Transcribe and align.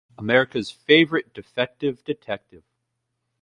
America's 0.17 0.71
Favorite 0.71 1.31
Defective 1.31 2.03
Detective! 2.03 2.63